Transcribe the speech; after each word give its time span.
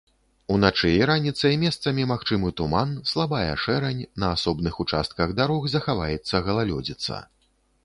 Уначы 0.53 0.89
і 0.93 1.01
раніцай 1.09 1.57
месцамі 1.63 2.07
магчымы 2.11 2.49
туман, 2.61 2.95
слабая 3.11 3.51
шэрань, 3.65 4.01
на 4.25 4.33
асобных 4.39 4.81
участках 4.87 5.39
дарог 5.43 5.71
захаваецца 5.77 6.45
галалёдзіца. 6.51 7.25